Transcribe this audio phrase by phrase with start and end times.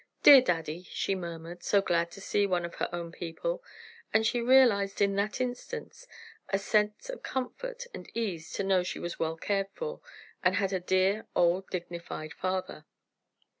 [0.23, 3.63] "Dear daddy!" she murmured, so glad to see one of her own people,
[4.11, 6.07] and she realized in that instant
[6.49, 10.01] a sense of comfort and ease to know she was well cared for,
[10.41, 12.87] and had a dear, old dignified father.